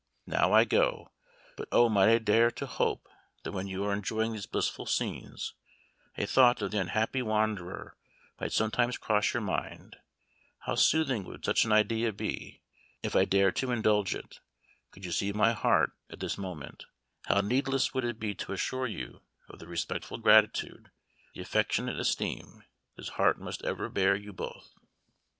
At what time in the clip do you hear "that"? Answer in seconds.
3.43-3.51